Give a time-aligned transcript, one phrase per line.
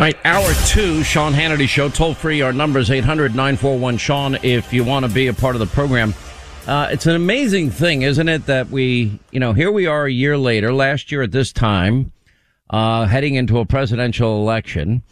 [0.00, 1.90] All right, hour two, Sean Hannity Show.
[1.90, 5.54] Toll free, our number is 800 941 Sean if you want to be a part
[5.54, 6.14] of the program.
[6.66, 10.10] Uh, it's an amazing thing, isn't it, that we, you know, here we are a
[10.10, 12.12] year later, last year at this time,
[12.70, 15.02] uh, heading into a presidential election,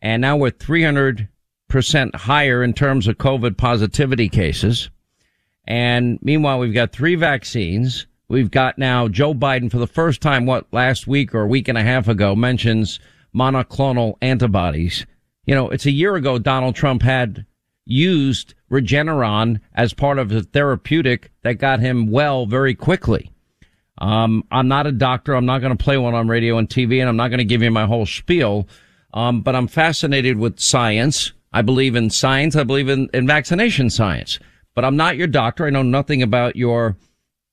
[0.00, 1.26] and now we're 300%
[2.14, 4.90] higher in terms of COVID positivity cases.
[5.66, 8.06] And meanwhile, we've got three vaccines.
[8.28, 11.66] We've got now Joe Biden for the first time, what, last week or a week
[11.66, 13.00] and a half ago, mentions
[13.36, 15.06] monoclonal antibodies.
[15.44, 17.46] You know, it's a year ago Donald Trump had
[17.84, 23.30] used Regeneron as part of a therapeutic that got him well very quickly.
[23.98, 25.34] Um, I'm not a doctor.
[25.34, 27.44] I'm not going to play one on radio and TV, and I'm not going to
[27.44, 28.68] give you my whole spiel.
[29.14, 31.32] Um, but I'm fascinated with science.
[31.52, 32.56] I believe in science.
[32.56, 34.38] I believe in, in vaccination science.
[34.74, 35.64] But I'm not your doctor.
[35.64, 36.96] I know nothing about your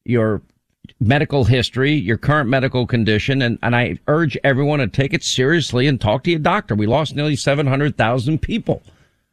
[0.04, 0.42] your
[1.00, 5.88] medical history, your current medical condition, and, and I urge everyone to take it seriously
[5.88, 6.76] and talk to your doctor.
[6.76, 8.84] We lost nearly 700,000 people.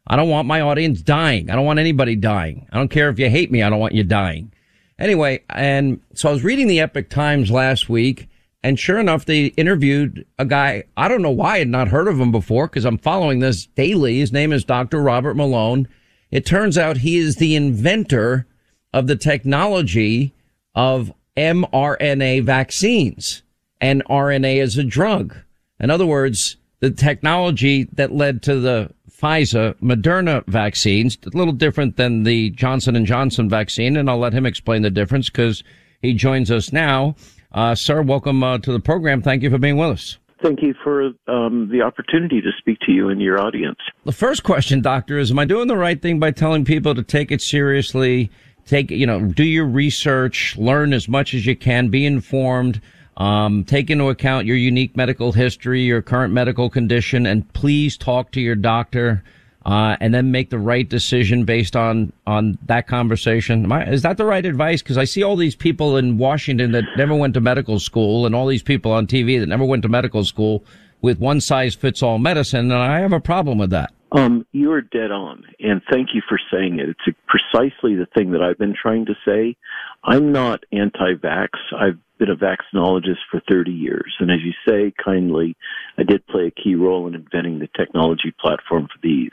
[0.07, 1.51] I don't want my audience dying.
[1.51, 2.67] I don't want anybody dying.
[2.73, 3.63] I don't care if you hate me.
[3.63, 4.53] I don't want you dying.
[4.99, 8.29] Anyway, and so I was reading the Epoch Times last week,
[8.63, 10.85] and sure enough, they interviewed a guy.
[10.97, 13.67] I don't know why I had not heard of him before because I'm following this
[13.67, 14.19] daily.
[14.19, 15.01] His name is Dr.
[15.01, 15.89] Robert Malone.
[16.31, 18.47] It turns out he is the inventor
[18.93, 20.35] of the technology
[20.75, 23.43] of mRNA vaccines
[23.81, 25.37] and RNA as a drug.
[25.79, 31.97] In other words, the technology that led to the Pfizer Moderna vaccines, a little different
[31.97, 35.63] than the Johnson and Johnson vaccine, and I'll let him explain the difference because
[36.01, 37.17] he joins us now.
[37.53, 39.21] Uh, sir, welcome uh, to the program.
[39.23, 40.19] Thank you for being with us.
[40.43, 43.77] Thank you for um, the opportunity to speak to you and your audience.
[44.05, 47.03] The first question, doctor, is: Am I doing the right thing by telling people to
[47.03, 48.31] take it seriously?
[48.71, 52.81] Take, you know, do your research, learn as much as you can, be informed,
[53.17, 58.31] um, take into account your unique medical history, your current medical condition, and please talk
[58.33, 59.23] to your doctor.
[59.67, 63.71] Uh, and then make the right decision based on on that conversation.
[63.71, 64.81] I, is that the right advice?
[64.81, 68.35] Because I see all these people in Washington that never went to medical school, and
[68.35, 70.65] all these people on TV that never went to medical school
[71.03, 73.93] with one size fits all medicine, and I have a problem with that.
[74.13, 76.89] Um, you are dead on, and thank you for saying it.
[76.89, 79.57] It's precisely the thing that I've been trying to say.
[80.03, 81.49] I'm not anti-vax.
[81.77, 85.57] I've been a vaccinologist for 30 years, and as you say kindly,
[85.97, 89.31] I did play a key role in inventing the technology platform for these.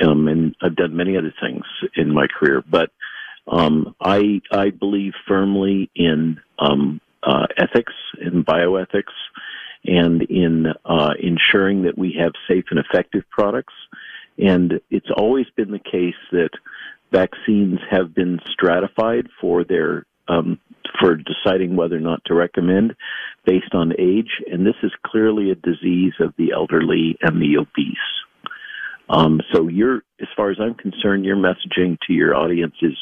[0.00, 1.64] Um, and I've done many other things
[1.94, 2.90] in my career, but
[3.46, 9.14] um, I I believe firmly in um, uh, ethics and bioethics
[9.86, 13.74] and in uh, ensuring that we have safe and effective products.
[14.38, 16.50] And it's always been the case that
[17.12, 20.58] vaccines have been stratified for their um,
[21.00, 22.94] for deciding whether or not to recommend
[23.44, 27.96] based on age, and this is clearly a disease of the elderly and the obese.
[29.08, 32.96] Um, so, your, as far as I'm concerned, your messaging to your audience is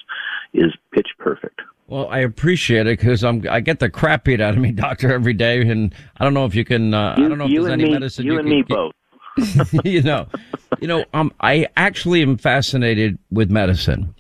[0.53, 1.61] is pitch perfect.
[1.87, 5.13] Well, I appreciate it because I'm I get the crap beat out of me, doctor,
[5.13, 6.95] every day, and I don't know if you can.
[6.95, 8.63] Uh, you, I don't know if there's any me, medicine you, you and can, me
[8.63, 8.93] both.
[9.85, 10.27] you know,
[10.81, 14.15] you know, um, I actually am fascinated with medicine.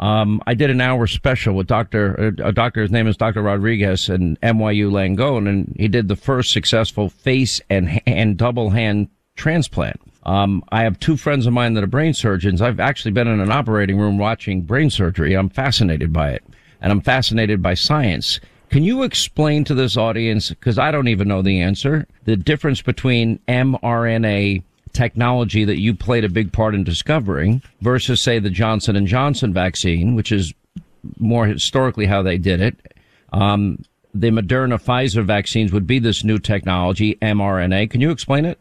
[0.00, 2.82] Um, I did an hour special with Doctor, a doctor.
[2.82, 7.60] His name is Doctor Rodriguez in NYU Langone, and he did the first successful face
[7.68, 10.00] and hand double hand transplant.
[10.22, 12.62] Um, I have two friends of mine that are brain surgeons.
[12.62, 15.34] I've actually been in an operating room watching brain surgery.
[15.34, 16.44] I'm fascinated by it
[16.80, 18.40] and I'm fascinated by science.
[18.70, 22.82] Can you explain to this audience, because I don't even know the answer, the difference
[22.82, 24.62] between mRNA
[24.92, 29.54] technology that you played a big part in discovering versus, say, the Johnson and Johnson
[29.54, 30.52] vaccine, which is
[31.18, 32.76] more historically how they did it.
[33.32, 33.84] Um,
[34.14, 37.90] the Moderna Pfizer vaccines would be this new technology, mRNA.
[37.90, 38.58] Can you explain it?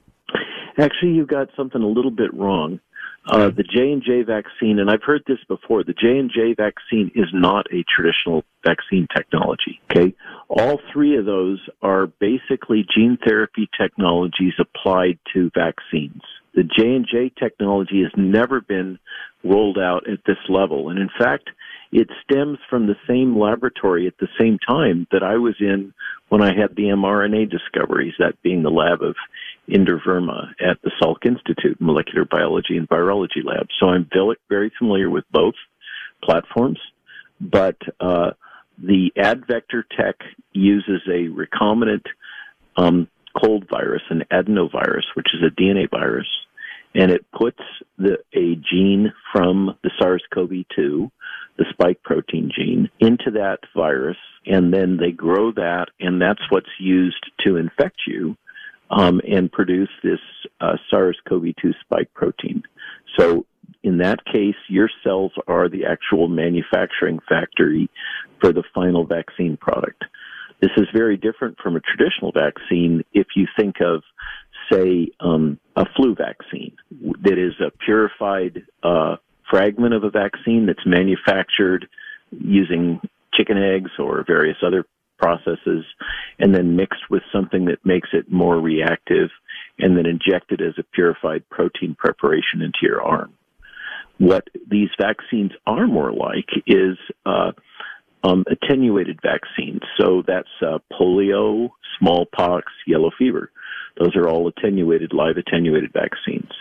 [0.77, 2.79] Actually, you got something a little bit wrong.
[3.27, 5.83] Uh, the J and J vaccine, and I've heard this before.
[5.83, 9.81] The J and J vaccine is not a traditional vaccine technology.
[9.91, 10.15] Okay,
[10.47, 16.21] all three of those are basically gene therapy technologies applied to vaccines.
[16.55, 18.97] The J and J technology has never been
[19.43, 21.49] rolled out at this level, and in fact,
[21.91, 25.93] it stems from the same laboratory at the same time that I was in
[26.29, 29.15] when I had the mRNA discoveries, that being the lab of
[29.69, 33.67] Inder Verma at the Salk Institute, Molecular Biology and Virology Lab.
[33.79, 34.09] So I'm
[34.49, 35.55] very familiar with both
[36.23, 36.79] platforms,
[37.39, 38.31] but uh,
[38.77, 40.15] the AdVector tech
[40.53, 42.05] uses a recombinant
[42.77, 43.07] um,
[43.39, 46.27] cold virus, an adenovirus, which is a DNA virus,
[46.95, 47.59] and it puts
[47.97, 51.11] the, a gene from the SARS-CoV-2,
[51.57, 56.69] the spike protein gene, into that virus, and then they grow that, and that's what's
[56.79, 58.37] used to infect you
[58.89, 60.19] um, and produce this
[60.61, 62.63] uh, SARS-CoV-2 spike protein.
[63.17, 63.45] So
[63.83, 67.89] in that case, your cells are the actual manufacturing factory
[68.41, 70.03] for the final vaccine product.
[70.61, 74.01] This is very different from a traditional vaccine if you think of,
[74.71, 76.75] say, um, a flu vaccine
[77.23, 79.17] that is a purified uh,
[79.49, 81.87] fragment of a vaccine that's manufactured
[82.31, 82.99] using
[83.33, 84.85] chicken eggs or various other
[85.17, 85.85] processes
[86.39, 89.29] and then mixed with something that makes it more reactive
[89.79, 93.33] and then injected as a purified protein preparation into your arm.
[94.17, 97.51] What these vaccines are more like is uh,
[98.23, 99.81] um, attenuated vaccines.
[99.99, 101.69] So that's uh, polio,
[101.99, 103.51] smallpox, yellow fever.
[103.99, 106.51] Those are all attenuated, live attenuated vaccines.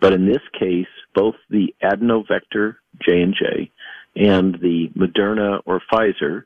[0.00, 2.76] But in this case, both the adenovector
[3.06, 3.70] J&J
[4.16, 6.44] and the Moderna or Pfizer,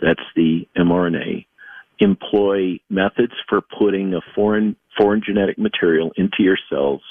[0.00, 1.46] that's the mRNA,
[1.98, 7.02] employ methods for putting a foreign foreign genetic material into your cells,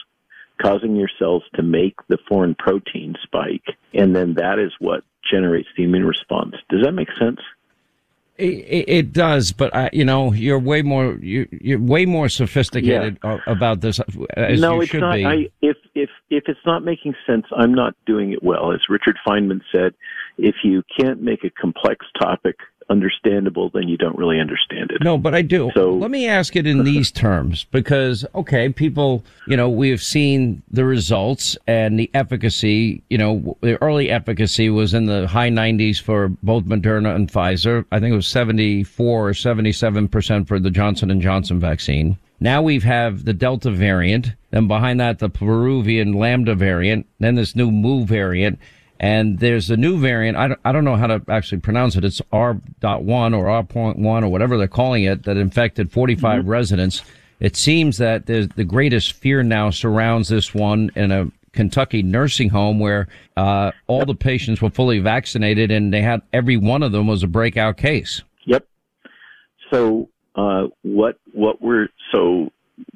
[0.62, 5.68] causing your cells to make the foreign protein spike, and then that is what generates
[5.78, 6.56] the immune response.
[6.70, 7.40] Does that make sense?
[8.38, 13.18] It, it does, but uh, you know you're way more you, are way more sophisticated
[13.24, 13.38] yeah.
[13.48, 14.02] about this.
[14.36, 15.18] As no, it's not.
[15.18, 18.74] I, if if if it's not making sense, I'm not doing it well.
[18.74, 19.94] As Richard Feynman said,
[20.38, 22.58] if you can't make a complex topic
[22.90, 25.04] understandable, then you don't really understand it.
[25.04, 25.72] No, but I do.
[25.74, 30.04] So let me ask it in these terms because, okay, people, you know, we have
[30.04, 35.50] seen the results and the efficacy, you know, the early efficacy was in the high
[35.50, 37.86] 90s for both Moderna and Pfizer.
[37.92, 42.18] I think it was 74 or 77% for the Johnson and Johnson vaccine.
[42.40, 47.36] Now we have have the Delta variant, then behind that the Peruvian Lambda variant, then
[47.36, 48.60] this new Mu variant.
[49.00, 50.38] And there's a new variant.
[50.38, 52.06] I don't, I don't know how to actually pronounce it.
[52.06, 56.50] It's R.1 or R.1 or whatever they're calling it that infected 45 mm-hmm.
[56.50, 57.04] residents.
[57.40, 62.80] It seems that the greatest fear now surrounds this one in a Kentucky nursing home
[62.80, 64.08] where uh, all yep.
[64.08, 67.78] the patients were fully vaccinated and they had every one of them was a breakout
[67.78, 68.22] case.
[68.46, 68.68] Yep.
[69.72, 72.52] So uh, what what we're so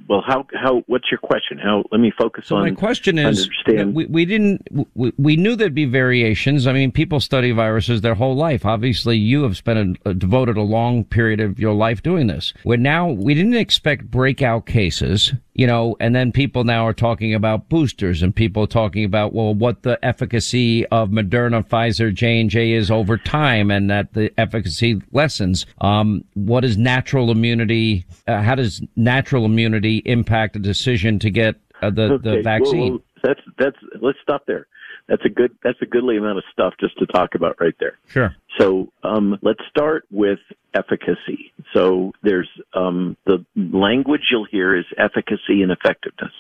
[0.10, 1.60] well, how how what's your question?
[1.60, 2.64] How let me focus so on.
[2.64, 6.66] My question is, we, we didn't we, we knew there'd be variations.
[6.66, 8.66] I mean, people study viruses their whole life.
[8.66, 12.54] Obviously, you have spent a, a, devoted a long period of your life doing this.
[12.64, 17.34] Where now we didn't expect breakout cases you know, and then people now are talking
[17.34, 22.90] about boosters and people talking about, well, what the efficacy of Moderna, Pfizer, J&J is
[22.90, 25.66] over time and that the efficacy lessens.
[25.82, 28.06] Um, what is natural immunity?
[28.26, 32.38] Uh, how does natural immunity impact a decision to get uh, the, okay.
[32.38, 32.80] the vaccine?
[32.80, 34.66] Well, well, that's, that's, let's stop there
[35.10, 37.98] that's a good that's a goodly amount of stuff just to talk about right there.
[38.08, 38.36] Sure.
[38.60, 40.40] So um, let's start with
[40.74, 41.52] efficacy.
[41.74, 46.34] So there's um, the language you'll hear is efficacy and effectiveness.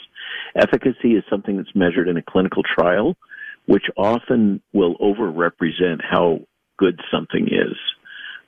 [0.55, 3.17] Efficacy is something that's measured in a clinical trial,
[3.65, 6.41] which often will overrepresent how
[6.77, 7.75] good something is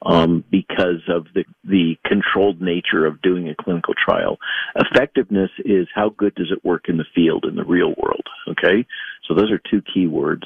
[0.03, 4.37] um, because of the the controlled nature of doing a clinical trial.
[4.75, 8.25] Effectiveness is how good does it work in the field in the real world.
[8.47, 8.85] Okay,
[9.27, 10.43] so those are two key words,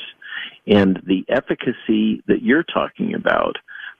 [0.67, 3.55] and the efficacy that you're talking about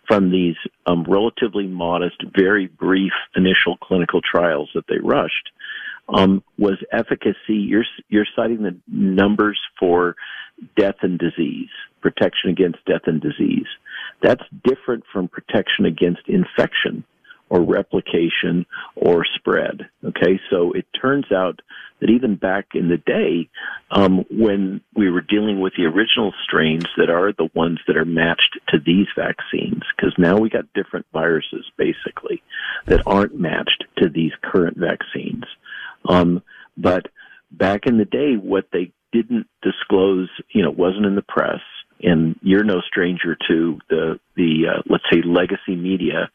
[0.08, 0.56] from these
[0.86, 5.50] um, relatively modest, very brief initial clinical trials that they rushed
[6.10, 7.56] um, was efficacy.
[7.56, 10.16] You're you're citing the numbers for
[10.78, 11.70] death and disease,
[12.02, 13.68] protection against death and disease.
[14.22, 17.04] That's different from protection against infection
[17.50, 19.90] or replication or spread.
[20.04, 21.62] Okay, so it turns out
[22.00, 23.50] that even back in the day,
[23.92, 28.06] um, when we were dealing with the original strains that are the ones that are
[28.06, 32.42] matched to these vaccines, because now we got different viruses basically
[32.88, 35.44] that aren't matched to these current vaccines.
[36.08, 36.42] Um,
[36.78, 37.08] but
[37.52, 41.62] back in the day, what they didn't disclose, you know, wasn't in the press
[42.02, 46.30] and you're no stranger to the the uh, let's say legacy media,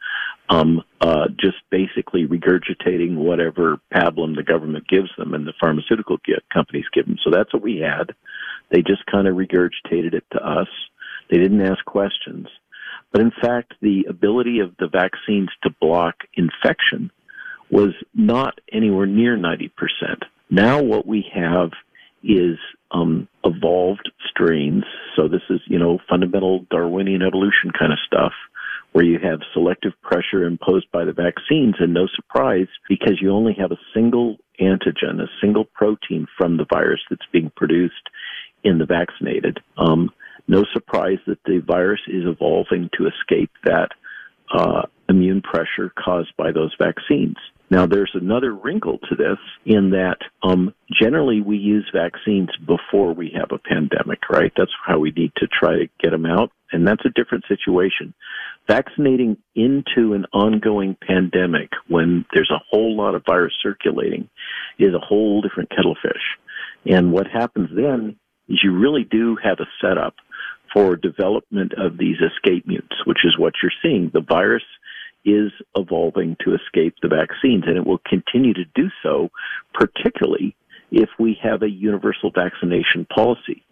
[0.48, 6.18] um, uh, just basically regurgitating whatever pablum the government gives them and the pharmaceutical
[6.52, 7.18] companies give them.
[7.22, 8.14] So that's what we had.
[8.70, 10.68] They just kind of regurgitated it to us.
[11.30, 12.48] They didn't ask questions.
[13.12, 17.10] But in fact, the ability of the vaccines to block infection
[17.70, 19.70] was not anywhere near 90%.
[20.50, 21.70] Now what we have
[22.22, 22.58] is
[22.90, 24.84] um, evolved strains.
[25.16, 28.32] So this is, you know, fundamental Darwinian evolution kind of stuff
[28.92, 33.54] where you have selective pressure imposed by the vaccines and no surprise because you only
[33.58, 38.10] have a single antigen, a single protein from the virus that's being produced
[38.64, 39.60] in the vaccinated.
[39.78, 40.10] Um,
[40.48, 43.90] no surprise that the virus is evolving to escape that
[44.52, 47.36] uh, immune pressure caused by those vaccines.
[47.70, 53.32] Now, there's another wrinkle to this in that um, generally we use vaccines before we
[53.38, 54.52] have a pandemic, right?
[54.56, 56.50] That's how we need to try to get them out.
[56.72, 58.12] And that's a different situation.
[58.68, 64.28] Vaccinating into an ongoing pandemic when there's a whole lot of virus circulating
[64.78, 66.38] is a whole different kettle fish.
[66.86, 68.16] And what happens then
[68.48, 70.14] is you really do have a setup
[70.72, 74.10] for development of these escape mutants, which is what you're seeing.
[74.12, 74.62] The virus
[75.24, 79.30] is evolving to escape the vaccines, and it will continue to do so,
[79.74, 80.56] particularly
[80.90, 83.62] if we have a universal vaccination policy.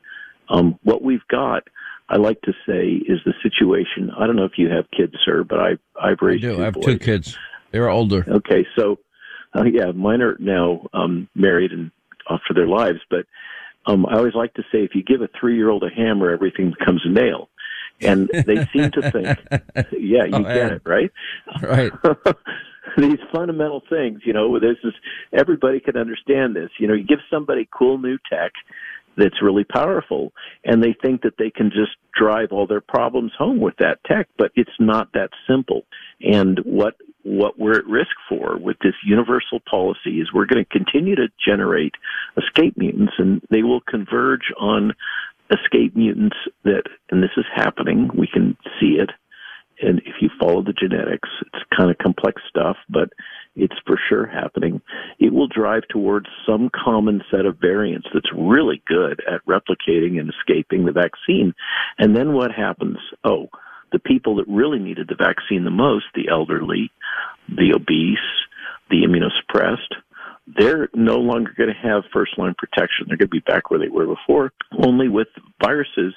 [0.49, 1.65] Um, what we've got,
[2.09, 4.11] I like to say, is the situation.
[4.17, 6.45] I don't know if you have kids, sir, but I, I've raised.
[6.45, 6.57] I do.
[6.57, 6.85] Two I have boys.
[6.85, 7.39] two kids.
[7.71, 8.25] They're older.
[8.27, 8.99] Okay, so
[9.55, 11.91] uh, yeah, mine are now um, married and
[12.29, 13.01] off for their lives.
[13.11, 13.27] But
[13.87, 17.03] um, I always like to say, if you give a three-year-old a hammer, everything becomes
[17.05, 17.49] a nail.
[18.01, 19.39] And they seem to think,
[19.93, 20.73] yeah, you Oh, get yeah.
[20.75, 21.11] it, right?
[21.63, 21.93] Right.
[22.97, 24.95] These fundamental things, you know, this is
[25.33, 26.71] everybody can understand this.
[26.79, 28.53] You know, you give somebody cool new tech
[29.17, 30.33] that's really powerful,
[30.65, 34.29] and they think that they can just drive all their problems home with that tech,
[34.39, 35.83] but it's not that simple.
[36.21, 40.71] And what what we're at risk for with this universal policy is we're going to
[40.71, 41.95] continue to generate
[42.39, 44.95] escape mutants, and they will converge on
[45.51, 48.11] escape mutants that, and this is happening.
[48.15, 49.11] We can see it
[49.81, 53.11] and if you follow the genetics, it's kind of complex stuff, but
[53.55, 54.81] it's for sure happening.
[55.19, 60.31] It will drive towards some common set of variants that's really good at replicating and
[60.31, 61.55] escaping the vaccine.
[61.99, 62.99] And then what happens?
[63.23, 63.49] Oh,
[63.93, 66.91] the people that really needed the vaccine the most, the elderly,
[67.49, 68.19] the obese,
[68.91, 69.95] the immunosuppressed,
[70.57, 73.07] they're no longer going to have first line protection.
[73.07, 74.53] They're going to be back where they were before,
[74.83, 75.29] only with
[75.63, 76.15] viruses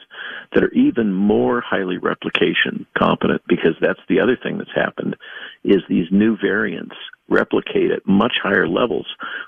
[0.53, 5.15] that are even more highly replication competent because that's the other thing that's happened
[5.63, 6.95] is these new variants
[7.29, 9.07] replicate at much higher levels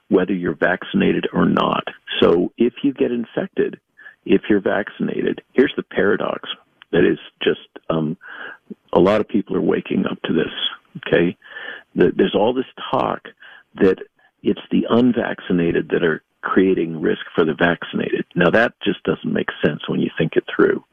[0.09, 1.83] whether you're vaccinated or not.
[2.21, 3.79] So if you get infected,
[4.25, 6.49] if you're vaccinated, here's the paradox
[6.91, 7.59] that is just
[7.89, 8.17] um,
[8.93, 10.53] a lot of people are waking up to this.
[11.07, 11.35] Okay,
[11.95, 13.23] there's all this talk
[13.75, 13.97] that
[14.43, 18.25] it's the unvaccinated that are creating risk for the vaccinated.
[18.35, 20.83] Now that just doesn't make sense when you think it through.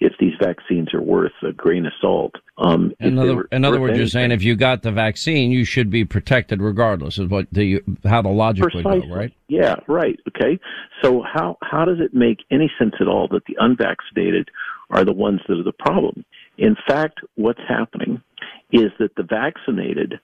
[0.00, 3.80] If these vaccines are worth a grain of salt, um, In other, were in other
[3.80, 7.18] words, you're saying if you got the vaccine, you should be protected regardless.
[7.18, 9.32] of what the how the logic would go, right?
[9.48, 10.20] Yeah, right.
[10.28, 10.60] Okay.
[11.02, 14.50] So how how does it make any sense at all that the unvaccinated
[14.90, 16.24] are the ones that are the problem?
[16.58, 18.22] In fact, what's happening
[18.70, 20.20] is that the vaccinated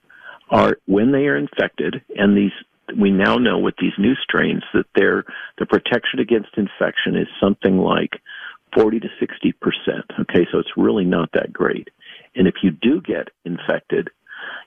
[0.51, 2.53] are when they are infected, and these
[2.99, 5.25] we now know with these new strains that their
[5.59, 8.21] the protection against infection is something like
[8.75, 10.05] 40 to 60 percent.
[10.21, 11.89] Okay, so it's really not that great.
[12.35, 14.09] And if you do get infected,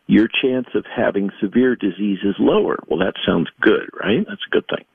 [0.07, 2.77] your chance of having severe disease is lower.
[2.87, 4.25] Well, that sounds good, right?
[4.27, 4.85] That's a good thing.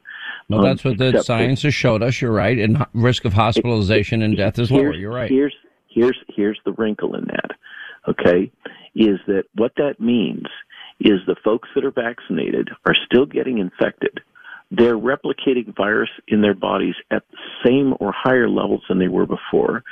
[0.48, 2.20] Well, Um, that's what the science has showed us.
[2.20, 4.94] You're right, and risk of hospitalization and death is lower.
[4.94, 5.30] You're right.
[5.30, 5.54] Here's
[5.88, 7.50] here's here's the wrinkle in that.
[8.08, 8.50] Okay,
[8.94, 10.46] is that what that means
[11.04, 14.20] is the folks that are vaccinated are still getting infected.
[14.70, 19.26] They're replicating virus in their bodies at the same or higher levels than they were
[19.26, 19.84] before.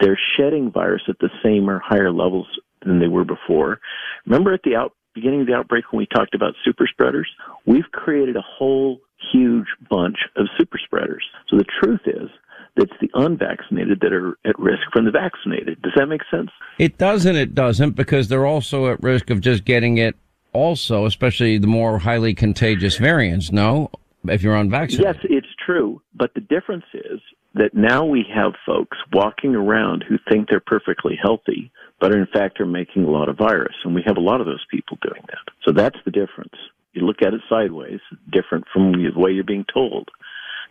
[0.00, 2.46] They're shedding virus at the same or higher levels
[2.84, 3.80] than they were before.
[4.26, 7.28] Remember at the out, beginning of the outbreak when we talked about super spreaders?
[7.64, 9.00] We've created a whole
[9.32, 11.24] huge bunch of super spreaders.
[11.48, 12.28] So the truth is
[12.76, 15.80] it's the unvaccinated that are at risk from the vaccinated.
[15.80, 16.50] Does that make sense?
[16.78, 17.36] It doesn't.
[17.36, 20.14] it doesn't because they're also at risk of just getting it
[20.56, 23.52] also, especially the more highly contagious variants.
[23.52, 23.90] No,
[24.24, 25.16] if you're unvaccinated.
[25.16, 26.00] Yes, it's true.
[26.14, 27.20] But the difference is
[27.54, 31.70] that now we have folks walking around who think they're perfectly healthy,
[32.00, 33.74] but in fact are making a lot of virus.
[33.84, 35.54] And we have a lot of those people doing that.
[35.64, 36.54] So that's the difference.
[36.92, 40.10] You look at it sideways, different from the way you're being told.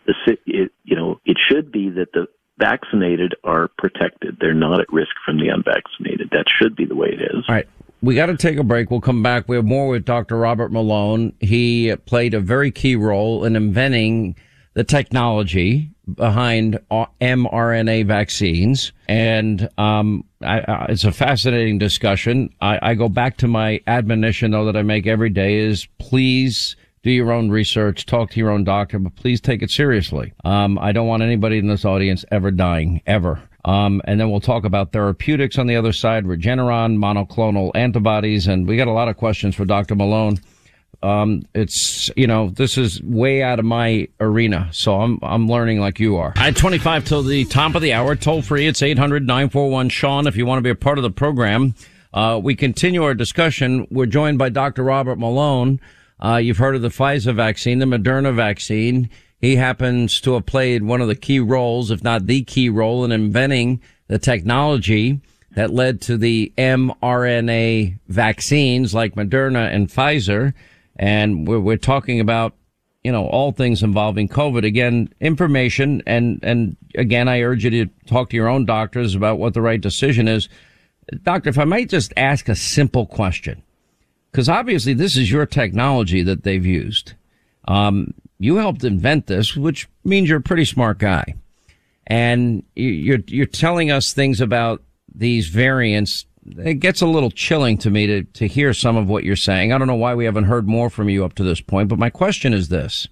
[0.05, 2.27] The, it, you know, it should be that the
[2.57, 4.37] vaccinated are protected.
[4.39, 6.29] They're not at risk from the unvaccinated.
[6.31, 7.43] That should be the way it is.
[7.47, 7.67] All right.
[8.01, 8.91] We got to take a break.
[8.91, 9.47] We'll come back.
[9.47, 10.37] We have more with Dr.
[10.37, 11.33] Robert Malone.
[11.39, 14.35] He played a very key role in inventing
[14.73, 18.91] the technology behind uh, mRNA vaccines.
[19.07, 22.53] And um, I, I, it's a fascinating discussion.
[22.61, 26.75] I, I go back to my admonition, though, that I make every day is please
[27.01, 30.33] do your own research, talk to your own doctor, but please take it seriously.
[30.43, 33.41] Um, I don't want anybody in this audience ever dying, ever.
[33.65, 38.67] Um, and then we'll talk about therapeutics on the other side, Regeneron, monoclonal antibodies, and
[38.67, 39.95] we got a lot of questions for Dr.
[39.95, 40.39] Malone.
[41.01, 44.69] Um, it's, you know, this is way out of my arena.
[44.71, 46.33] So I'm, I'm learning like you are.
[46.35, 48.67] At 25 till the top of the hour, toll free.
[48.67, 51.73] It's 800 941 Sean if you want to be a part of the program.
[52.13, 53.87] Uh, we continue our discussion.
[53.89, 54.83] We're joined by Dr.
[54.83, 55.81] Robert Malone.
[56.23, 59.09] Uh, you've heard of the Pfizer vaccine, the Moderna vaccine.
[59.39, 63.03] He happens to have played one of the key roles, if not the key role,
[63.03, 65.19] in inventing the technology
[65.55, 70.53] that led to the mRNA vaccines like Moderna and Pfizer.
[70.97, 72.53] And we're, we're talking about,
[73.03, 74.65] you know, all things involving COVID.
[74.65, 76.01] Again, information.
[76.05, 79.61] And, and again, I urge you to talk to your own doctors about what the
[79.61, 80.49] right decision is.
[81.23, 83.61] Doctor, if I might just ask a simple question,
[84.31, 87.13] because obviously this is your technology that they've used.
[87.67, 91.35] Um, you helped invent this, which means you're a pretty smart guy.
[92.07, 96.25] And you're, you're telling us things about these variants.
[96.45, 99.71] It gets a little chilling to me to, to hear some of what you're saying.
[99.71, 101.97] I don't know why we haven't heard more from you up to this point, but
[101.97, 103.07] my question is this.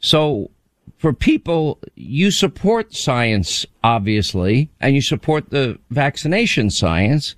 [0.00, 0.50] So
[0.96, 7.34] for people, you support science, obviously, and you support the vaccination science,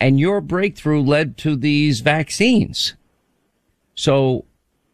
[0.00, 2.94] and your breakthrough led to these vaccines.
[3.94, 4.46] So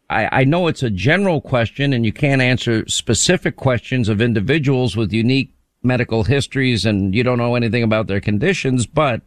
[0.09, 4.97] I, I know it's a general question and you can't answer specific questions of individuals
[4.97, 9.21] with unique medical histories and you don't know anything about their conditions, but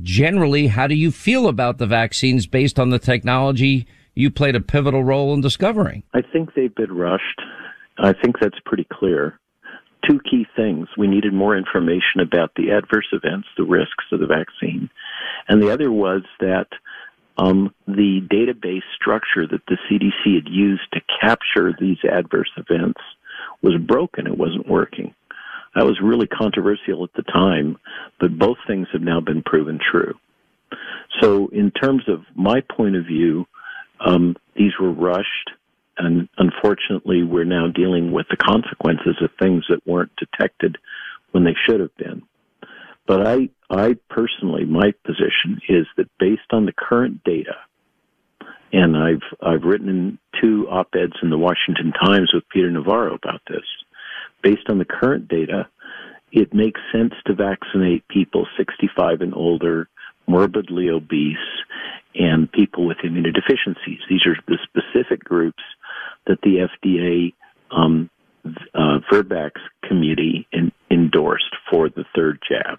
[0.00, 4.60] generally, how do you feel about the vaccines based on the technology you played a
[4.60, 6.02] pivotal role in discovering?
[6.14, 7.40] I think they've been rushed.
[7.98, 9.38] I think that's pretty clear.
[10.08, 10.88] Two key things.
[10.98, 14.90] We needed more information about the adverse events, the risks of the vaccine.
[15.48, 16.66] And the other was that
[17.38, 23.00] um, the database structure that the CDC had used to capture these adverse events
[23.62, 24.26] was broken.
[24.26, 25.14] It wasn't working.
[25.74, 27.78] That was really controversial at the time,
[28.20, 30.14] but both things have now been proven true.
[31.20, 33.46] So, in terms of my point of view,
[34.00, 35.50] um, these were rushed,
[35.98, 40.76] and unfortunately, we're now dealing with the consequences of things that weren't detected
[41.30, 42.22] when they should have been.
[43.06, 47.56] But I, I personally, my position is that based on the current data,
[48.70, 53.64] and I've I've written two op-eds in the Washington Times with Peter Navarro about this.
[54.42, 55.68] Based on the current data,
[56.32, 59.88] it makes sense to vaccinate people 65 and older,
[60.26, 61.36] morbidly obese,
[62.14, 64.00] and people with immunodeficiencies.
[64.08, 65.62] These are the specific groups
[66.26, 67.32] that the FDA
[67.70, 68.10] um,
[68.74, 68.98] uh,
[69.88, 72.78] committee in, endorsed for the third jab.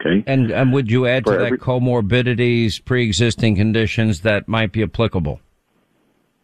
[0.00, 0.22] Okay.
[0.26, 4.82] And, and would you add for to every, that comorbidities, pre-existing conditions that might be
[4.82, 5.40] applicable?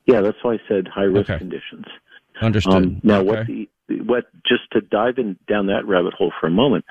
[0.07, 1.39] Yeah, that's why I said high risk okay.
[1.39, 1.85] conditions.
[2.41, 2.75] Understood.
[2.75, 3.29] Um, now, okay.
[3.29, 3.69] what the
[4.05, 6.85] what just to dive in down that rabbit hole for a moment,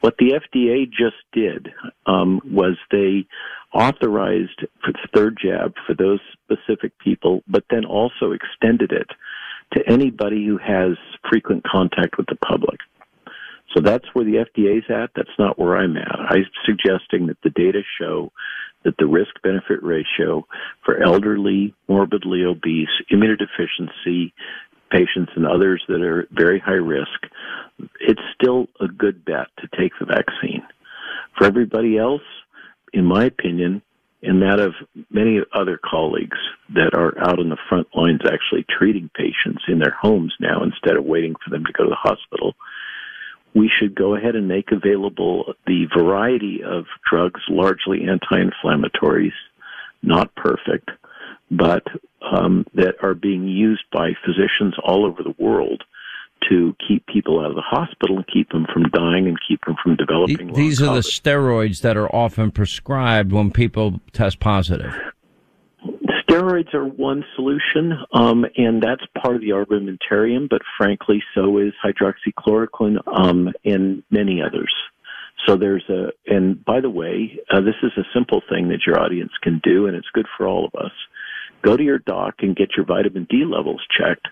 [0.00, 1.68] what the FDA just did
[2.06, 3.26] um, was they
[3.72, 9.08] authorized for the third jab for those specific people, but then also extended it
[9.74, 10.96] to anybody who has
[11.28, 12.80] frequent contact with the public.
[13.74, 15.10] So that's where the FDA's at.
[15.14, 16.18] That's not where I'm at.
[16.30, 18.32] I'm suggesting that the data show
[18.84, 20.46] that the risk benefit ratio
[20.84, 24.32] for elderly, morbidly obese, immunodeficiency
[24.90, 27.26] patients and others that are very high risk,
[28.00, 30.62] it's still a good bet to take the vaccine.
[31.36, 32.22] For everybody else,
[32.92, 33.82] in my opinion,
[34.22, 34.72] and that of
[35.10, 36.38] many other colleagues
[36.74, 40.96] that are out on the front lines actually treating patients in their homes now instead
[40.96, 42.54] of waiting for them to go to the hospital,
[43.54, 49.32] we should go ahead and make available the variety of drugs, largely anti-inflammatories,
[50.02, 50.90] not perfect,
[51.50, 51.82] but
[52.22, 55.82] um, that are being used by physicians all over the world
[56.48, 59.76] to keep people out of the hospital and keep them from dying and keep them
[59.82, 60.52] from developing.
[60.52, 60.94] These are COVID.
[60.94, 64.94] the steroids that are often prescribed when people test positive.
[66.28, 71.72] Steroids are one solution, um, and that's part of the armamentarium, but frankly, so is
[71.82, 74.72] hydroxychloroquine um, and many others.
[75.46, 79.00] So there's a, and by the way, uh, this is a simple thing that your
[79.00, 80.92] audience can do, and it's good for all of us.
[81.62, 84.28] Go to your doc and get your vitamin D levels checked,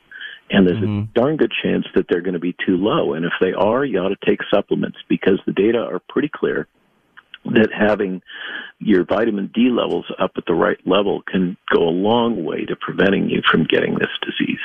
[0.51, 1.11] and there's mm-hmm.
[1.11, 3.15] a darn good chance that they're going to be too low.
[3.15, 6.69] And if they are, you ought to take supplements because the data are pretty clear
[7.55, 8.23] that having
[8.79, 12.77] your vitamin D levels up at the right level can go a long way to
[12.77, 14.61] preventing you from getting this disease.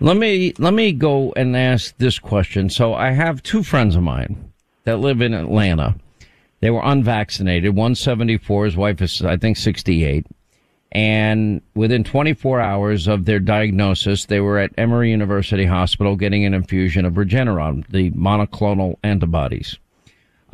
[0.00, 2.68] Let me let me go and ask this question.
[2.68, 4.52] So I have two friends of mine
[4.84, 5.94] that live in Atlanta.
[6.60, 7.74] They were unvaccinated.
[7.74, 8.64] 174.
[8.64, 10.26] His wife is, I think, 68.
[10.92, 16.54] And within 24 hours of their diagnosis, they were at Emory University Hospital getting an
[16.54, 19.78] infusion of Regeneron, the monoclonal antibodies.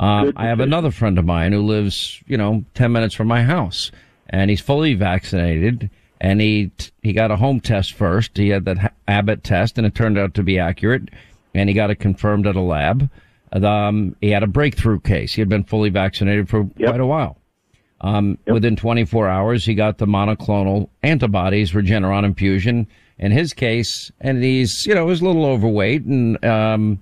[0.01, 3.43] Uh, I have another friend of mine who lives, you know, 10 minutes from my
[3.43, 3.91] house
[4.29, 6.71] and he's fully vaccinated and he,
[7.03, 8.35] he got a home test first.
[8.35, 11.09] He had that Abbott test and it turned out to be accurate
[11.53, 13.09] and he got it confirmed at a lab.
[13.53, 15.33] Um, he had a breakthrough case.
[15.33, 16.89] He had been fully vaccinated for Yep.
[16.89, 17.37] quite a while.
[17.99, 18.53] Um, Yep.
[18.55, 22.87] within 24 hours, he got the monoclonal antibodies, Regeneron infusion.
[23.19, 26.97] In his case, and he's, you know, was a little overweight and, um,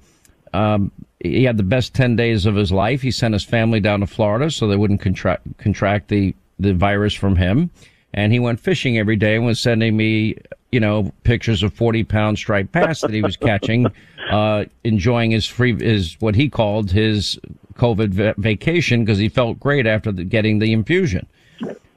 [0.54, 3.02] um, he had the best 10 days of his life.
[3.02, 7.14] He sent his family down to Florida so they wouldn't contract, contract the, the virus
[7.14, 7.70] from him.
[8.14, 10.36] And he went fishing every day and was sending me,
[10.72, 13.86] you know, pictures of 40 pound striped bass that he was catching,
[14.32, 17.38] uh, enjoying his free, his, what he called his
[17.76, 21.28] COVID va- vacation because he felt great after the, getting the infusion.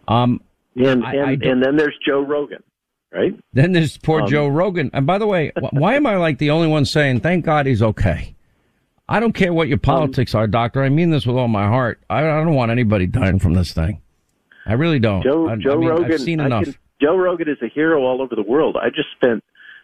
[0.09, 0.41] Um,
[0.77, 2.63] And and, I and then there's Joe Rogan,
[3.13, 3.35] right?
[3.53, 4.91] then there's poor Um, Joe Rogan.
[4.93, 7.83] And by the way, why am I like the only one saying, thank God he's
[7.83, 8.35] okay?
[9.09, 10.83] I don't care what your politics are, doctor.
[10.83, 12.01] I mean this with all my heart.
[12.09, 14.01] I, I don't want anybody dying from this thing.
[14.65, 15.23] I really don't.
[15.23, 16.12] Joe I, Joe I mean, Rogan.
[16.12, 16.65] I've seen enough.
[16.65, 18.77] can- Joe Rogan is a hero all over the world.
[18.81, 19.43] I just spent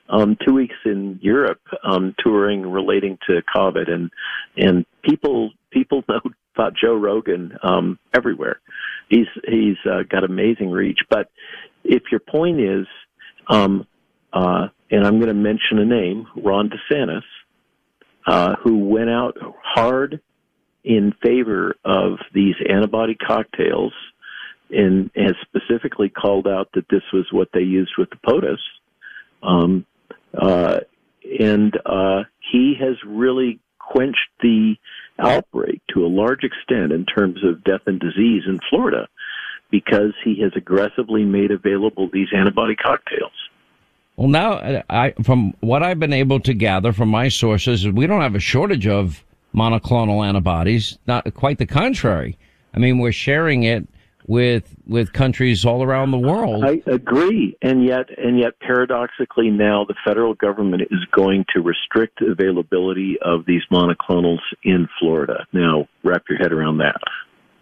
[0.08, 4.10] um, two weeks in Europe um, touring relating to COVID, and
[4.56, 6.20] and people people know
[6.54, 8.60] about Joe Rogan um, everywhere.
[9.08, 11.00] He's he's uh, got amazing reach.
[11.10, 11.30] But
[11.84, 12.86] if your point is,
[13.48, 13.86] um,
[14.32, 17.22] uh, and I'm going to mention a name, Ron DeSantis,
[18.28, 20.20] uh, who went out hard
[20.84, 23.94] in favor of these antibody cocktails
[24.70, 28.58] and has specifically called out that this was what they used with the POTUS.
[29.42, 29.86] Um,
[30.36, 30.80] uh,
[31.40, 34.74] and uh, he has really quenched the
[35.18, 39.08] outbreak to a large extent in terms of death and disease in Florida
[39.70, 43.32] because he has aggressively made available these antibody cocktails.
[44.18, 48.20] Well, now, I, from what I've been able to gather from my sources, we don't
[48.20, 50.98] have a shortage of monoclonal antibodies.
[51.06, 52.36] Not quite the contrary.
[52.74, 53.86] I mean, we're sharing it
[54.26, 56.64] with with countries all around the world.
[56.64, 62.20] I agree, and yet, and yet, paradoxically, now the federal government is going to restrict
[62.20, 65.46] availability of these monoclonals in Florida.
[65.52, 67.00] Now, wrap your head around that.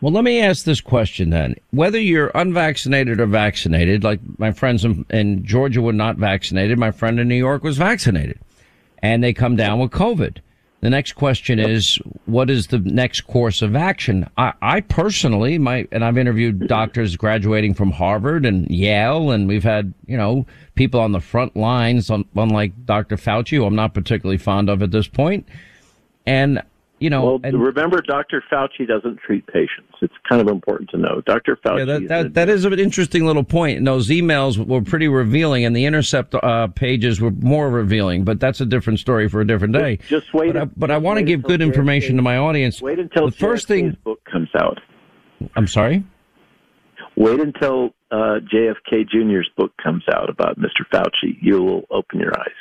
[0.00, 1.56] Well, let me ask this question then.
[1.70, 6.90] Whether you're unvaccinated or vaccinated, like my friends in, in Georgia were not vaccinated, my
[6.90, 8.38] friend in New York was vaccinated,
[9.02, 10.38] and they come down with COVID.
[10.82, 14.28] The next question is, what is the next course of action?
[14.36, 19.64] I, I personally, my, and I've interviewed doctors graduating from Harvard and Yale, and we've
[19.64, 23.16] had, you know, people on the front lines, un- unlike Dr.
[23.16, 25.48] Fauci, who I'm not particularly fond of at this point.
[26.26, 26.62] And,
[26.98, 28.42] you know, Well, and, remember, Dr.
[28.50, 29.92] Fauci doesn't treat patients.
[30.00, 31.20] It's kind of important to know.
[31.26, 31.56] Dr.
[31.56, 31.78] Fauci.
[31.80, 33.76] Yeah, that, is that, a- that is an interesting little point.
[33.78, 38.24] And those emails were pretty revealing, and the intercept uh, pages were more revealing.
[38.24, 39.98] But that's a different story for a different day.
[40.08, 40.54] Just wait.
[40.54, 42.80] But I, but I want to give good information JFK to my audience.
[42.80, 43.96] Wait until the first JFK's thing.
[44.04, 44.78] book comes out.
[45.54, 46.02] I'm sorry.
[47.16, 50.84] Wait until uh, JFK Jr.'s book comes out about Mr.
[50.92, 51.36] Fauci.
[51.42, 52.54] You will open your eyes.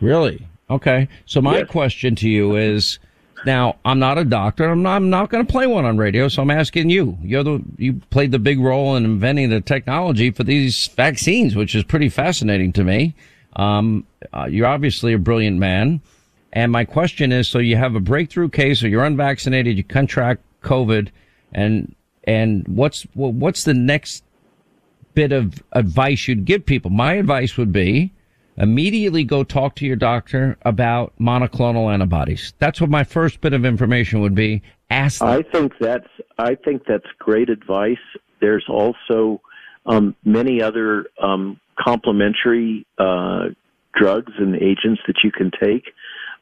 [0.00, 0.46] Really?
[0.68, 1.08] Okay.
[1.26, 1.68] So my Yes.
[1.70, 2.98] question to you is.
[3.46, 4.64] Now, I'm not a doctor.
[4.64, 7.16] I'm not, I'm not going to play one on radio, so I'm asking you.
[7.22, 11.74] You're the, you played the big role in inventing the technology for these vaccines, which
[11.74, 13.14] is pretty fascinating to me.
[13.56, 16.00] Um, uh, you're obviously a brilliant man.
[16.52, 20.42] And my question is, so you have a breakthrough case or you're unvaccinated, you contract
[20.62, 21.08] COVID
[21.52, 24.24] and, and what's, what's the next
[25.14, 26.90] bit of advice you'd give people?
[26.90, 28.12] My advice would be,
[28.56, 32.52] immediately go talk to your doctor about monoclonal antibodies.
[32.58, 34.62] That's what my first bit of information would be.
[34.90, 35.28] Ask them.
[35.28, 36.08] I think that's
[36.38, 37.96] I think that's great advice.
[38.40, 39.40] There's also
[39.86, 43.48] um, many other um, complementary uh,
[43.94, 45.84] drugs and agents that you can take,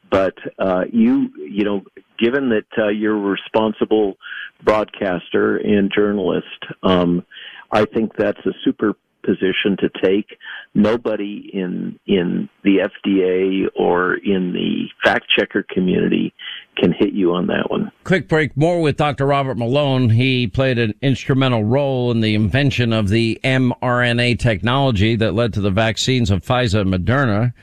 [0.09, 1.83] but uh, you you know,
[2.17, 4.17] given that uh, you're a responsible
[4.63, 7.23] broadcaster and journalist, um,
[7.71, 10.37] I think that's a super position to take.
[10.73, 16.33] Nobody in in the FDA or in the fact checker community
[16.77, 17.91] can hit you on that one.
[18.03, 18.55] Quick break.
[18.55, 19.25] More with Dr.
[19.25, 20.09] Robert Malone.
[20.09, 25.61] He played an instrumental role in the invention of the mRNA technology that led to
[25.61, 27.53] the vaccines of Pfizer and Moderna.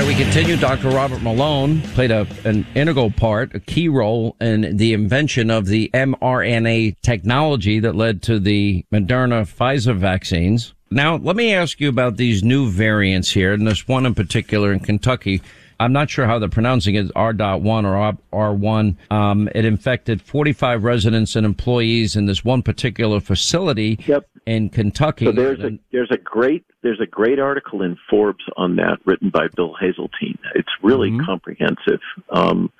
[0.00, 0.56] Right, we continue.
[0.56, 0.88] Dr.
[0.88, 5.90] Robert Malone played a, an integral part, a key role in the invention of the
[5.92, 10.74] mRNA technology that led to the Moderna Pfizer vaccines.
[10.90, 14.72] Now, let me ask you about these new variants here, and this one in particular
[14.72, 15.42] in Kentucky.
[15.78, 18.96] I'm not sure how they're pronouncing it, R.1 or R1.
[19.10, 24.26] Um, it infected 45 residents and employees in this one particular facility Yep.
[24.50, 25.26] In Kentucky.
[25.26, 29.30] So there's a there's a great there's a great article in Forbes on that written
[29.30, 30.38] by Bill Haseltine.
[30.56, 31.24] It's really Mhm.
[31.24, 32.00] comprehensive.
[32.30, 32.70] Um,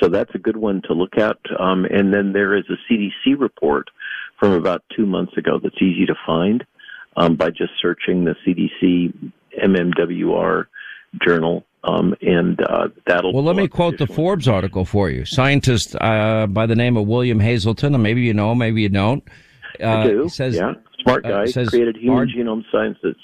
[0.00, 1.38] So that's a good one to look at.
[1.58, 3.88] Um, and then there is a CDC report
[4.38, 6.64] from about two months ago that's easy to find
[7.16, 9.14] um, by just searching the CDC
[9.64, 10.66] MMWR
[11.26, 11.64] journal.
[11.82, 13.32] Um, and uh, that'll.
[13.32, 15.24] Well, let me quote the Forbes article for you.
[15.24, 19.24] Scientist uh, by the name of William Haseltine, maybe you know, maybe you don't.
[19.82, 20.28] Uh, I do.
[20.28, 20.74] Says, yeah,
[21.06, 21.46] smart uh, guy.
[21.46, 23.16] says created Human Genome Sciences.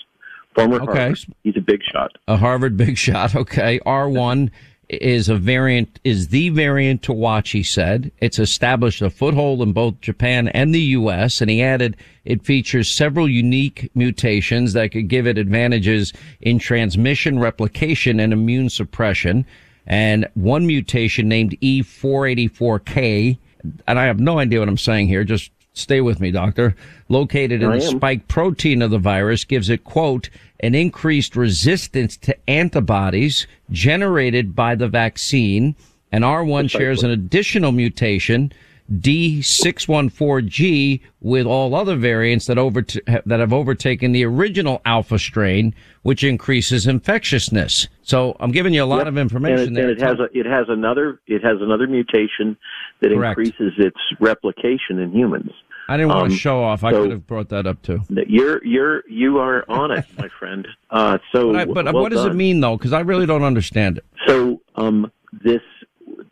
[0.55, 0.99] Former okay.
[0.99, 1.18] Harvard.
[1.42, 2.12] He's a big shot.
[2.29, 3.35] A Harvard big shot.
[3.35, 3.81] Okay.
[3.81, 4.51] R1
[4.88, 8.12] is a variant, is the variant to watch, he said.
[8.21, 11.40] It's established a foothold in both Japan and the U.S.
[11.40, 17.38] And he added it features several unique mutations that could give it advantages in transmission,
[17.38, 19.47] replication, and immune suppression.
[19.87, 23.38] And one mutation named E484K,
[23.87, 26.74] and I have no idea what I'm saying here, just stay with me, doctor,
[27.08, 30.28] located in the spike protein of the virus gives it, quote,
[30.61, 35.74] an increased resistance to antibodies generated by the vaccine.
[36.11, 38.52] And R1 shares an additional mutation,
[38.92, 46.22] D614G, with all other variants that over that have overtaken the original alpha strain, which
[46.22, 47.88] increases infectiousness.
[48.02, 49.06] So I'm giving you a lot yep.
[49.06, 49.88] of information and it, there.
[49.88, 52.58] And it has a, it has another it has another mutation
[53.03, 53.38] that Correct.
[53.38, 55.51] increases its replication in humans.
[55.88, 56.85] I didn't want um, to show off.
[56.85, 58.01] I so could have brought that up too.
[58.09, 60.67] You're you're you are on it, my friend.
[60.91, 62.33] Uh, so, but, I, but well what does done.
[62.33, 62.77] it mean though?
[62.77, 64.05] Because I really don't understand it.
[64.27, 65.11] So, um,
[65.45, 65.61] this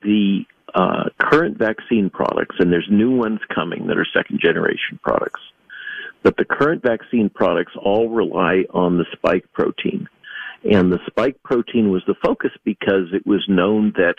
[0.03, 5.41] the uh, current vaccine products, and there's new ones coming that are second generation products.
[6.23, 10.07] But the current vaccine products all rely on the spike protein.
[10.71, 14.17] And the spike protein was the focus because it was known that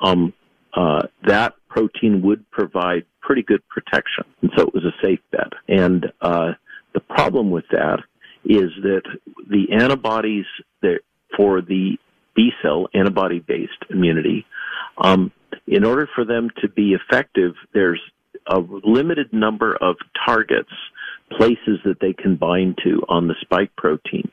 [0.00, 0.32] um,
[0.74, 4.24] uh, that protein would provide pretty good protection.
[4.40, 5.52] And so it was a safe bet.
[5.68, 6.52] And uh,
[6.94, 7.98] the problem with that
[8.44, 9.02] is that
[9.50, 10.46] the antibodies
[10.80, 11.00] that
[11.36, 11.98] for the
[12.34, 14.46] B cell antibody based immunity,
[14.96, 15.32] um,
[15.66, 18.00] in order for them to be effective, there's
[18.46, 20.70] a limited number of targets,
[21.36, 24.30] places that they can bind to on the spike protein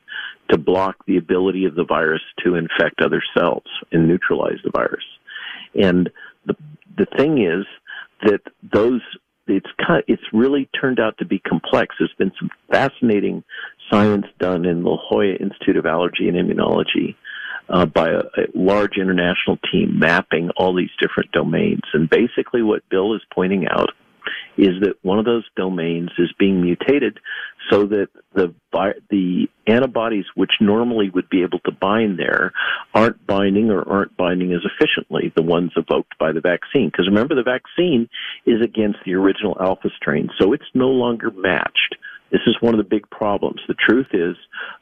[0.50, 5.04] to block the ability of the virus to infect other cells and neutralize the virus.
[5.74, 6.08] And
[6.46, 6.54] the
[6.96, 7.66] the thing is
[8.22, 8.40] that
[8.72, 9.00] those
[9.46, 11.94] it's kind it's really turned out to be complex.
[11.98, 13.44] There's been some fascinating
[13.90, 17.14] science done in La Jolla Institute of Allergy and Immunology
[17.68, 21.82] uh, by a, a, large international team mapping all these different domains.
[21.92, 23.90] And basically, what Bill is pointing out
[24.56, 27.18] is that one of those domains is being mutated
[27.70, 28.54] so that the
[29.10, 32.52] the antibodies which normally would be able to bind there
[32.92, 36.88] aren't binding or aren't binding as efficiently the ones evoked by the vaccine.
[36.90, 38.08] Because remember the vaccine
[38.46, 41.96] is against the original alpha strain so it's no longer matched.
[42.30, 43.60] This is one of the big problems.
[43.68, 44.36] The truth is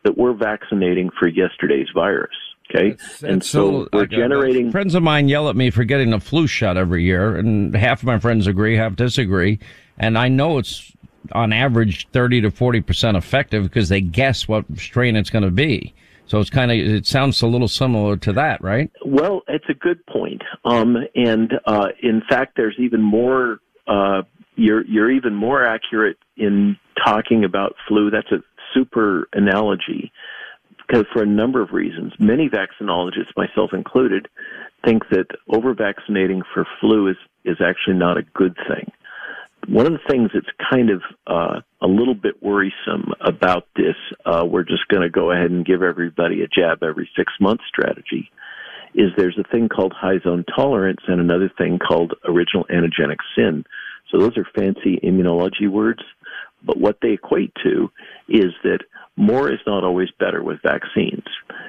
[0.04, 2.30] that we're vaccinating for yesterday's virus
[2.70, 4.70] Okay, and so, so we're generating.
[4.70, 8.00] Friends of mine yell at me for getting a flu shot every year, and half
[8.00, 9.58] of my friends agree, half disagree.
[9.98, 10.92] And I know it's
[11.32, 15.50] on average 30 to 40 percent effective because they guess what strain it's going to
[15.50, 15.94] be.
[16.26, 18.90] So it's kind of it sounds a little similar to that, right?
[19.04, 20.42] Well, it's a good point.
[20.64, 23.60] Um, and uh, in fact, there's even more.
[23.86, 24.22] Uh,
[24.56, 28.10] you're you're even more accurate in talking about flu.
[28.10, 30.12] That's a super analogy
[30.86, 34.28] because for a number of reasons, many vaccinologists, myself included,
[34.84, 38.90] think that over vaccinating for flu is, is actually not a good thing.
[39.68, 43.94] One of the things that's kind of uh, a little bit worrisome about this,
[44.26, 47.62] uh, we're just going to go ahead and give everybody a jab every six months
[47.68, 48.30] strategy,
[48.94, 53.64] is there's a thing called high zone tolerance and another thing called original antigenic sin.
[54.10, 56.02] So those are fancy immunology words,
[56.64, 57.90] but what they equate to
[58.28, 58.80] is that
[59.16, 61.24] more is not always better with vaccines.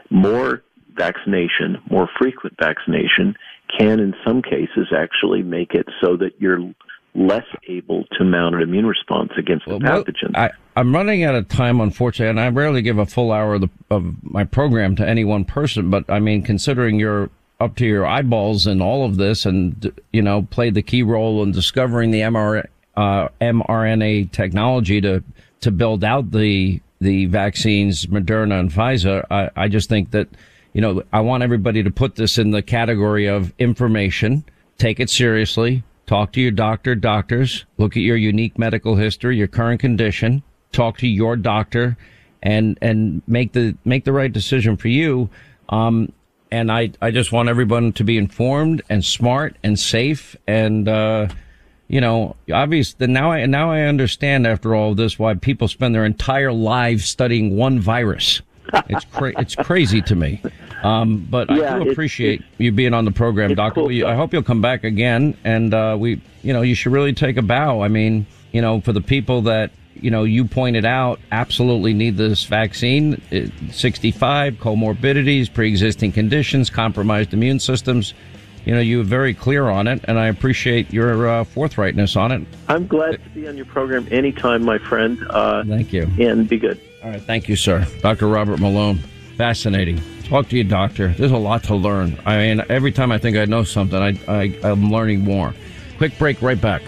[0.09, 0.63] More
[0.95, 3.35] vaccination, more frequent vaccination
[3.77, 6.73] can in some cases actually make it so that you're
[7.15, 10.35] less able to mount an immune response against the well, pathogen.
[10.35, 13.61] I, am running out of time, unfortunately, and I rarely give a full hour of,
[13.61, 15.89] the, of my program to any one person.
[15.89, 17.29] But I mean, considering you're
[17.59, 21.43] up to your eyeballs in all of this, and you know, played the key role
[21.43, 25.23] in discovering the MR, uh, mRNA technology to
[25.61, 30.29] to build out the the vaccines, Moderna and Pfizer, I, I just think that,
[30.73, 34.43] you know, I want everybody to put this in the category of information,
[34.77, 39.47] take it seriously, talk to your doctor, doctors, look at your unique medical history, your
[39.47, 41.97] current condition, talk to your doctor
[42.41, 45.29] and, and make the, make the right decision for you.
[45.69, 46.11] Um,
[46.51, 51.27] and I, I just want everyone to be informed and smart and safe and, uh,
[51.93, 55.93] you know, obviously now I now I understand after all of this why people spend
[55.93, 58.41] their entire lives studying one virus.
[58.89, 60.41] It's cra- it's crazy to me.
[60.81, 63.81] Um, but Yeah, I do appreciate it's- you being on the program, Doctor.
[63.81, 67.13] cool I hope you'll come back again, and uh, we, you know, you should really
[67.13, 67.81] take a bow.
[67.83, 72.17] I mean, you know, for the people that you know you pointed out absolutely need
[72.17, 73.21] this vaccine.
[73.29, 78.15] It- 65 comorbidities, pre-existing conditions, compromised immune systems.
[78.65, 82.31] You know, you were very clear on it, and I appreciate your uh, forthrightness on
[82.31, 82.47] it.
[82.69, 85.19] I'm glad to be on your program anytime, my friend.
[85.29, 86.09] Uh, Thank you.
[86.19, 86.79] and be good.
[87.03, 87.85] All right, thank you, sir.
[88.01, 88.27] Dr.
[88.27, 88.99] Robert Malone.
[89.37, 89.99] Fascinating.
[90.23, 91.09] Talk to you, doctor.
[91.09, 92.17] There's a lot to learn.
[92.25, 95.53] I mean, every time I think I know something, I, I, I'm learning more.
[95.97, 96.83] Quick break, right back.